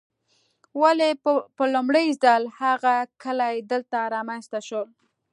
ولې 0.81 1.09
په 1.57 1.63
لومړي 1.73 2.05
ځل 2.23 2.41
هغه 2.61 2.95
کلي 3.23 3.55
دلته 3.71 3.97
رامنځته 4.15 4.59
شول. 4.67 4.89